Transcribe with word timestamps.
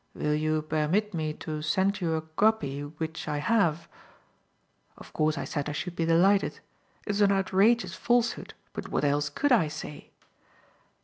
Vill 0.15 0.33
you 0.33 0.63
bermit 0.63 1.13
me 1.13 1.31
to 1.31 1.61
send 1.61 2.01
you 2.01 2.15
a 2.15 2.23
gobby 2.23 2.81
vich 2.97 3.27
I 3.27 3.37
haf?" 3.37 3.87
Of 4.97 5.13
course 5.13 5.37
I 5.37 5.43
said 5.45 5.69
I 5.69 5.73
should 5.73 5.95
be 5.95 6.05
delighted. 6.07 6.53
It 7.05 7.09
was 7.09 7.21
an 7.21 7.31
outrageous 7.31 7.93
falsehood, 7.93 8.55
but 8.73 8.89
what 8.89 9.05
else 9.05 9.29
could 9.29 9.51
I 9.51 9.67
say? 9.67 10.09